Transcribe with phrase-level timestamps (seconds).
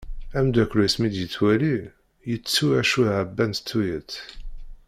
[0.37, 1.75] Ameddakel-is mi d-yettwali,
[2.29, 4.11] yettu acu ɛebbant tuyat.